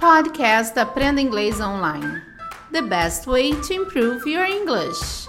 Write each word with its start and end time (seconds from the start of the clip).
Podcast 0.00 0.78
Aprenda 0.78 1.20
Inglês 1.20 1.60
Online. 1.60 2.22
The 2.72 2.80
best 2.80 3.26
way 3.26 3.52
to 3.52 3.74
improve 3.74 4.26
your 4.26 4.46
English. 4.46 5.28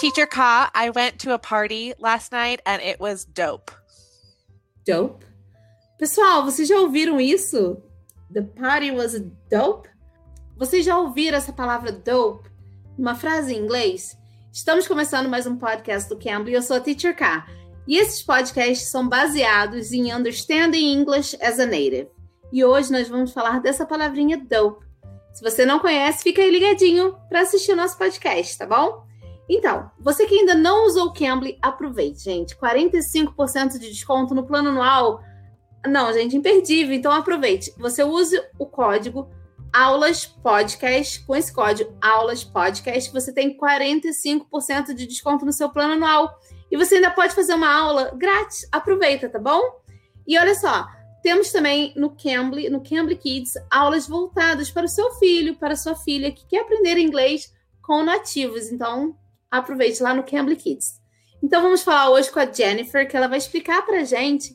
Teacher 0.00 0.26
Ka, 0.26 0.68
I 0.74 0.90
went 0.90 1.20
to 1.20 1.32
a 1.32 1.38
party 1.38 1.94
last 2.00 2.32
night 2.32 2.60
and 2.66 2.82
it 2.82 2.98
was 2.98 3.24
dope. 3.24 3.70
Dope? 4.84 5.24
Pessoal, 5.96 6.44
vocês 6.44 6.66
já 6.66 6.80
ouviram 6.80 7.20
isso? 7.20 7.80
The 8.32 8.42
party 8.42 8.90
was 8.90 9.14
dope? 9.48 9.88
Vocês 10.56 10.84
já 10.84 10.98
ouviram 10.98 11.38
essa 11.38 11.52
palavra 11.52 11.92
dope? 11.92 12.50
Uma 12.98 13.14
frase 13.14 13.54
em 13.54 13.58
inglês? 13.58 14.18
Estamos 14.52 14.88
começando 14.88 15.28
mais 15.28 15.46
um 15.46 15.56
podcast 15.56 16.08
do 16.08 16.18
Cambly. 16.18 16.54
Eu 16.54 16.62
sou 16.62 16.78
a 16.78 16.80
Teacher 16.80 17.14
K. 17.14 17.46
E 17.86 17.96
esses 17.96 18.24
podcasts 18.24 18.90
são 18.90 19.08
baseados 19.08 19.92
em 19.92 20.12
Understanding 20.12 20.92
English 20.92 21.38
as 21.40 21.60
a 21.60 21.64
Native. 21.66 22.13
E 22.54 22.64
hoje 22.64 22.92
nós 22.92 23.08
vamos 23.08 23.32
falar 23.32 23.60
dessa 23.60 23.84
palavrinha 23.84 24.38
dope. 24.38 24.86
Se 25.32 25.42
você 25.42 25.66
não 25.66 25.80
conhece, 25.80 26.22
fica 26.22 26.40
aí 26.40 26.52
ligadinho 26.52 27.16
para 27.28 27.40
assistir 27.40 27.72
o 27.72 27.76
nosso 27.76 27.98
podcast, 27.98 28.56
tá 28.56 28.64
bom? 28.64 29.02
Então, 29.50 29.90
você 29.98 30.24
que 30.24 30.38
ainda 30.38 30.54
não 30.54 30.86
usou 30.86 31.06
o 31.06 31.12
Cambly, 31.12 31.58
aproveite, 31.60 32.22
gente. 32.22 32.54
45% 32.54 33.72
de 33.72 33.90
desconto 33.90 34.36
no 34.36 34.46
plano 34.46 34.68
anual. 34.68 35.20
Não, 35.84 36.12
gente, 36.12 36.36
imperdível. 36.36 36.94
Então 36.94 37.10
aproveite. 37.10 37.74
Você 37.76 38.04
use 38.04 38.40
o 38.56 38.66
código 38.66 39.28
Aulas 39.72 40.24
Podcast. 40.24 41.26
Com 41.26 41.34
esse 41.34 41.52
código 41.52 41.92
Aulas 42.00 42.44
Podcast, 42.44 43.12
você 43.12 43.32
tem 43.32 43.58
45% 43.58 44.94
de 44.94 45.08
desconto 45.08 45.44
no 45.44 45.52
seu 45.52 45.70
plano 45.70 45.94
anual. 45.94 46.38
E 46.70 46.76
você 46.76 46.94
ainda 46.94 47.10
pode 47.10 47.34
fazer 47.34 47.54
uma 47.54 47.74
aula 47.74 48.12
grátis. 48.14 48.68
Aproveita, 48.70 49.28
tá 49.28 49.40
bom? 49.40 49.60
E 50.24 50.38
olha 50.38 50.54
só, 50.54 50.86
temos 51.24 51.50
também 51.50 51.94
no 51.96 52.10
Cambly, 52.10 52.68
no 52.68 52.82
Cambly 52.82 53.16
Kids, 53.16 53.54
aulas 53.70 54.06
voltadas 54.06 54.70
para 54.70 54.84
o 54.84 54.88
seu 54.88 55.10
filho, 55.12 55.56
para 55.56 55.72
a 55.72 55.76
sua 55.76 55.96
filha 55.96 56.30
que 56.30 56.46
quer 56.46 56.60
aprender 56.60 56.98
inglês 56.98 57.50
com 57.80 58.02
nativos. 58.02 58.70
Então, 58.70 59.16
aproveite 59.50 60.02
lá 60.02 60.12
no 60.12 60.22
Cambly 60.22 60.54
Kids. 60.54 61.00
Então, 61.42 61.62
vamos 61.62 61.82
falar 61.82 62.10
hoje 62.10 62.30
com 62.30 62.40
a 62.40 62.52
Jennifer, 62.52 63.08
que 63.08 63.16
ela 63.16 63.26
vai 63.26 63.38
explicar 63.38 63.86
para 63.86 64.04
gente 64.04 64.54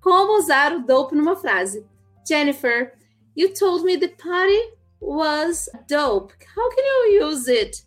como 0.00 0.40
usar 0.40 0.74
o 0.74 0.84
dope 0.84 1.14
numa 1.14 1.36
frase. 1.36 1.86
Jennifer, 2.26 2.92
you 3.36 3.54
told 3.54 3.84
me 3.84 3.96
the 3.96 4.08
party 4.08 4.72
was 5.00 5.70
dope. 5.88 6.34
How 6.56 6.68
can 6.70 6.82
you 6.82 7.28
use 7.28 7.48
it? 7.48 7.84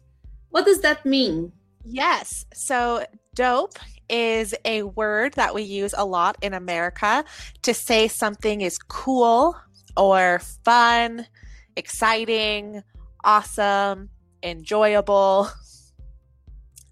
What 0.54 0.66
does 0.66 0.80
that 0.80 1.02
mean? 1.06 1.52
Yes. 1.86 2.46
So, 2.54 3.06
dope 3.36 3.80
is 4.10 4.54
a 4.66 4.84
word 4.84 5.34
that 5.34 5.56
we 5.56 5.64
use 5.64 5.94
a 5.98 6.06
lot 6.06 6.38
in 6.42 6.54
America 6.54 7.24
to 7.62 7.74
say 7.74 8.08
something 8.08 8.62
is 8.62 8.78
cool 8.78 9.56
or 9.96 10.40
fun, 10.64 11.26
exciting, 11.76 12.84
awesome, 13.24 14.10
enjoyable. 14.44 15.50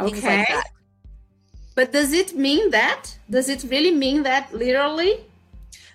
Okay. 0.01 0.45
Like 0.49 0.65
but 1.75 1.93
does 1.93 2.11
it 2.11 2.35
mean 2.35 2.71
that? 2.71 3.17
Does 3.29 3.47
it 3.47 3.63
really 3.69 3.91
mean 3.91 4.23
that 4.23 4.53
literally? 4.53 5.21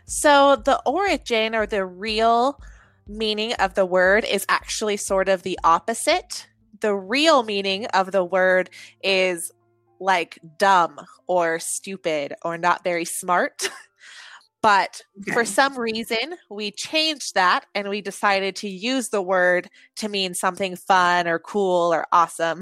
So 0.06 0.56
the 0.56 0.80
origin 0.86 1.54
or 1.54 1.66
the 1.66 1.84
real 1.84 2.58
meaning 3.06 3.52
of 3.54 3.74
the 3.74 3.84
word 3.84 4.24
is 4.24 4.46
actually 4.48 4.96
sort 4.96 5.28
of 5.28 5.42
the 5.42 5.58
opposite. 5.62 6.46
The 6.84 6.94
real 6.94 7.44
meaning 7.44 7.86
of 7.94 8.12
the 8.12 8.22
word 8.22 8.68
is 9.02 9.50
like 9.98 10.38
dumb 10.58 11.00
or 11.27 11.58
stupid 11.58 12.34
or 12.42 12.58
not 12.58 12.84
very 12.84 13.06
smart. 13.06 13.70
but 14.62 15.00
okay. 15.22 15.32
for 15.32 15.46
some 15.46 15.78
reason, 15.78 16.34
we 16.50 16.70
changed 16.70 17.36
that 17.36 17.64
and 17.74 17.88
we 17.88 18.02
decided 18.02 18.55
to 18.56 18.68
use 18.68 19.08
the 19.08 19.22
word 19.22 19.70
to 19.96 20.10
mean 20.10 20.34
something 20.34 20.77
fun 20.77 21.27
or 21.27 21.38
cool 21.38 21.90
or 21.90 22.06
awesome. 22.12 22.60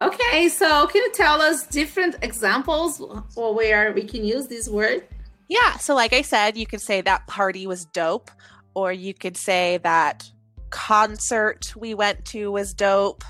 Okay, 0.00 0.48
so 0.48 0.86
can 0.86 1.02
you 1.02 1.10
tell 1.12 1.42
us 1.42 1.66
different 1.66 2.14
examples 2.22 3.02
where 3.34 3.92
we 3.94 4.04
can 4.04 4.24
use 4.24 4.46
this 4.46 4.68
word? 4.68 5.08
Yeah, 5.48 5.76
so 5.78 5.96
like 5.96 6.12
I 6.12 6.22
said, 6.22 6.56
you 6.56 6.68
could 6.68 6.80
say 6.80 7.00
that 7.00 7.26
party 7.26 7.66
was 7.66 7.84
dope, 7.86 8.30
or 8.74 8.92
you 8.92 9.12
could 9.12 9.36
say 9.36 9.80
that 9.82 10.30
concert 10.70 11.72
we 11.76 11.94
went 11.94 12.24
to 12.26 12.50
was 12.50 12.74
dope. 12.74 13.24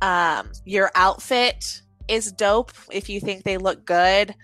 Um, 0.00 0.50
your 0.64 0.90
outfit 0.94 1.82
is 2.08 2.32
dope 2.32 2.72
if 2.90 3.08
you 3.08 3.20
think 3.20 3.44
they 3.44 3.56
look 3.56 3.84
good. 3.84 4.34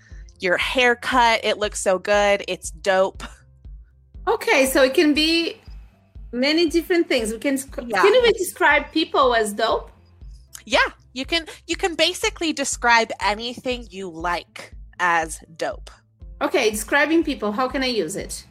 Your 0.41 0.56
haircut, 0.56 1.44
it 1.44 1.59
looks 1.59 1.81
so 1.81 1.98
good, 1.98 2.44
it's 2.47 2.70
dope. 2.70 3.22
Okay, 4.26 4.66
so 4.66 4.82
it 4.82 4.94
can 4.94 5.14
be 5.14 5.56
many 6.32 6.69
different 6.69 7.09
things. 7.09 7.32
We 7.32 7.38
can 7.38 7.59
yeah. 7.86 8.03
can 8.03 8.22
we 8.22 8.32
describe 8.32 8.92
people 8.92 9.34
as 9.34 9.53
dope? 9.53 9.91
Yeah, 10.65 10.78
you 11.15 11.25
can 11.25 11.47
you 11.66 11.76
can 11.76 11.94
basically 11.94 12.53
describe 12.53 13.10
anything 13.20 13.86
you 13.91 14.10
like 14.10 14.75
as 15.00 15.41
dope. 15.56 15.91
Okay, 16.41 16.70
describing 16.70 17.25
people, 17.25 17.50
how 17.50 17.69
can 17.69 17.82
I 17.82 17.86
use 17.86 18.15
it? 18.15 18.44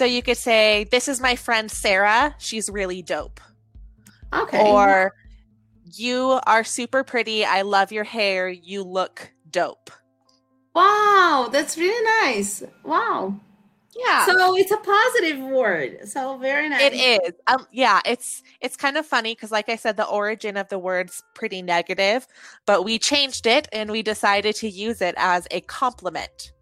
So 0.00 0.06
you 0.06 0.22
could 0.22 0.38
say, 0.38 0.84
This 0.84 1.08
is 1.08 1.20
my 1.20 1.36
friend 1.36 1.70
Sarah. 1.70 2.34
She's 2.38 2.70
really 2.70 3.02
dope. 3.02 3.38
Okay. 4.32 4.66
Or 4.66 5.12
you 5.92 6.40
are 6.46 6.64
super 6.64 7.04
pretty. 7.04 7.44
I 7.44 7.60
love 7.60 7.92
your 7.92 8.04
hair. 8.04 8.48
You 8.48 8.82
look 8.82 9.30
dope. 9.50 9.90
Wow, 10.74 11.50
that's 11.52 11.76
really 11.76 12.02
nice. 12.24 12.62
Wow. 12.82 13.38
Yeah. 13.94 14.24
So 14.24 14.56
it's 14.56 14.70
a 14.70 14.78
positive 14.78 15.38
word. 15.38 16.08
So 16.08 16.38
very 16.38 16.70
nice. 16.70 16.80
It 16.80 16.94
is. 16.94 17.34
Um, 17.46 17.66
yeah, 17.70 18.00
it's 18.06 18.42
it's 18.62 18.78
kind 18.78 18.96
of 18.96 19.04
funny 19.04 19.34
because, 19.34 19.50
like 19.50 19.68
I 19.68 19.76
said, 19.76 19.98
the 19.98 20.06
origin 20.06 20.56
of 20.56 20.70
the 20.70 20.78
word's 20.78 21.22
pretty 21.34 21.60
negative, 21.60 22.26
but 22.64 22.86
we 22.86 22.98
changed 22.98 23.46
it 23.46 23.68
and 23.70 23.90
we 23.90 24.02
decided 24.02 24.54
to 24.56 24.68
use 24.70 25.02
it 25.02 25.14
as 25.18 25.46
a 25.50 25.60
compliment. 25.60 26.52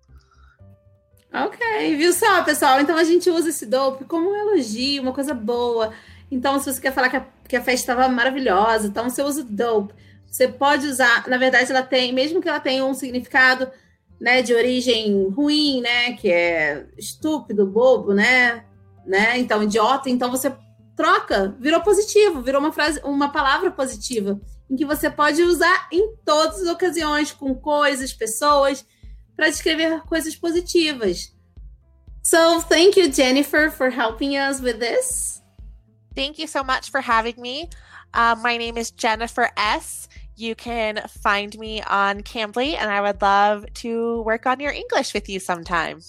Ok, 1.33 1.97
viu 1.97 2.13
só, 2.13 2.43
pessoal? 2.43 2.81
Então 2.81 2.97
a 2.97 3.05
gente 3.05 3.29
usa 3.31 3.51
esse 3.51 3.67
dope 3.67 4.05
como 4.05 4.31
um 4.31 4.37
elogio, 4.37 5.03
uma 5.03 5.13
coisa 5.13 5.35
boa. 5.35 5.93
Então, 6.31 6.59
se 6.59 6.73
você 6.73 6.81
quer 6.81 6.93
falar 6.93 7.09
que 7.09 7.17
a, 7.17 7.27
que 7.47 7.57
a 7.57 7.63
festa 7.63 7.93
estava 7.93 8.09
maravilhosa, 8.09 8.89
então 8.89 9.09
você 9.09 9.23
usa 9.23 9.45
dope. 9.45 9.95
Você 10.27 10.47
pode 10.47 10.87
usar, 10.87 11.27
na 11.29 11.39
verdade, 11.39 11.71
ela 11.71 11.83
tem, 11.83 12.13
mesmo 12.13 12.41
que 12.41 12.49
ela 12.49 12.61
tenha 12.61 12.85
um 12.85 12.95
significado 12.95 13.71
né, 14.21 14.43
de 14.43 14.55
origem 14.55 15.29
ruim, 15.31 15.81
né, 15.81 16.13
que 16.15 16.31
é 16.31 16.87
estúpido, 16.99 17.67
bobo, 17.67 18.13
né, 18.13 18.65
né, 19.07 19.39
então 19.39 19.63
idiota, 19.63 20.11
então 20.11 20.31
você 20.31 20.53
troca, 20.97 21.57
virou 21.59 21.81
positivo, 21.81 22.43
virou 22.43 22.61
uma 22.61 22.73
frase, 22.73 23.01
uma 23.05 23.31
palavra 23.31 23.71
positiva, 23.71 24.41
em 24.69 24.77
que 24.77 24.85
você 24.85 25.09
pode 25.09 25.43
usar 25.43 25.89
em 25.93 26.15
todas 26.25 26.63
as 26.63 26.69
ocasiões, 26.69 27.33
com 27.33 27.55
coisas, 27.55 28.13
pessoas, 28.13 28.85
para 29.39 29.51
descrever 29.51 30.03
coisas 30.03 30.35
positivas. 30.35 31.33
So, 32.23 32.61
thank 32.61 32.99
you, 32.99 33.09
Jennifer, 33.09 33.71
for 33.71 33.89
helping 33.89 34.37
us 34.37 34.61
with 34.61 34.81
this. 34.81 35.41
Thank 36.15 36.39
you 36.39 36.49
so 36.49 36.65
much 36.65 36.91
for 36.91 37.01
having 37.01 37.41
me. 37.41 37.71
Uh, 38.13 38.35
my 38.43 38.57
name 38.59 38.77
is 38.77 38.91
Jennifer 38.91 39.51
S. 39.57 40.09
you 40.39 40.55
can 40.55 41.03
find 41.21 41.59
me 41.59 41.83
on 41.83 42.23
Cambly, 42.23 42.77
and 42.79 42.91
I 42.91 43.01
would 43.01 43.21
love 43.21 43.67
to 43.83 44.23
work 44.23 44.47
on 44.47 44.61
your 44.61 44.73
English 44.73 45.13
with 45.13 45.29
you 45.29 45.41
sometime. 45.41 46.01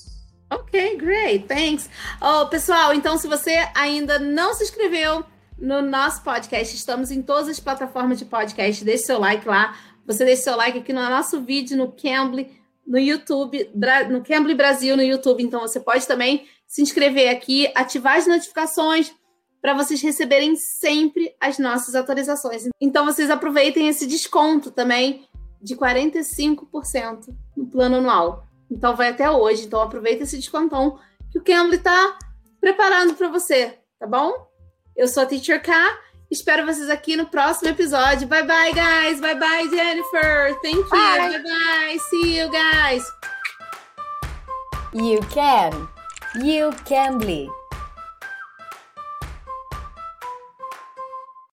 Ok, 0.52 0.98
great, 0.98 1.48
thanks. 1.48 1.90
Oh, 2.22 2.48
pessoal, 2.50 2.94
então 2.94 3.18
se 3.18 3.28
você 3.28 3.68
ainda 3.76 4.20
não 4.20 4.54
se 4.54 4.64
inscreveu 4.64 5.26
no 5.58 5.82
nosso 5.82 6.24
podcast, 6.24 6.76
estamos 6.76 7.12
em 7.12 7.22
todas 7.22 7.50
as 7.50 7.60
plataformas 7.60 8.20
de 8.20 8.26
podcast, 8.26 8.84
deixe 8.84 9.06
seu 9.06 9.20
like 9.20 9.48
lá. 9.48 9.76
Você 10.06 10.26
deixa 10.26 10.44
seu 10.44 10.56
like 10.56 10.78
aqui 10.78 10.94
no 10.94 11.02
nosso 11.02 11.42
vídeo 11.42 11.78
no 11.78 11.92
Cambly, 11.92 12.59
no 12.90 12.98
YouTube, 12.98 13.70
no 14.10 14.24
Cambly 14.24 14.56
Brasil 14.56 14.98
no 14.98 15.04
YouTube. 15.04 15.44
Então 15.44 15.62
você 15.62 15.80
pode 15.80 16.08
também 16.08 16.48
se 16.68 16.82
inscrever 16.82 17.30
aqui, 17.30 17.72
ativar 17.76 18.18
as 18.18 18.26
notificações 18.26 19.14
para 19.62 19.76
vocês 19.76 20.02
receberem 20.02 20.56
sempre 20.56 21.36
as 21.40 21.60
nossas 21.60 21.94
atualizações. 21.94 22.68
Então 22.82 23.06
vocês 23.06 23.30
aproveitem 23.30 23.88
esse 23.88 24.08
desconto 24.08 24.72
também 24.72 25.28
de 25.62 25.76
45% 25.76 27.36
no 27.56 27.68
plano 27.68 27.98
anual. 27.98 28.48
Então 28.72 28.96
vai 28.96 29.10
até 29.10 29.30
hoje. 29.30 29.66
Então 29.66 29.82
aproveita 29.82 30.24
esse 30.24 30.38
descontão 30.38 30.98
que 31.32 31.38
o 31.38 31.44
Cambly 31.44 31.76
está 31.78 32.18
preparando 32.60 33.14
para 33.14 33.28
você, 33.28 33.78
tá 34.00 34.08
bom? 34.08 34.34
Eu 34.96 35.08
sou 35.08 35.24
a 35.24 35.26
Teacher 35.26 35.62
K. 35.62 36.00
Espero 36.32 36.66
vocês 36.66 36.90
aqui 36.90 37.16
no 37.16 37.26
próximo 37.26 37.70
episódio. 37.70 38.28
Bye 38.28 38.44
bye, 38.44 38.72
guys. 38.72 39.20
Bye 39.20 39.36
bye, 39.36 39.68
Jennifer. 39.70 40.56
Thank 40.62 40.78
you. 40.78 40.90
Bye 40.90 41.30
bye. 41.32 41.44
bye. 41.44 41.98
See 42.10 42.38
you 42.40 42.50
guys. 42.52 43.04
You 44.94 45.20
can. 45.32 45.88
You 46.36 46.72
can 46.86 47.18
be. 47.18 47.50